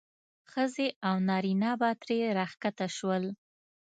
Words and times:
ښځې 0.51 0.87
او 1.07 1.15
نارینه 1.27 1.71
به 1.79 1.89
ترې 2.01 2.17
راښکته 2.37 2.87
شول. 2.97 3.23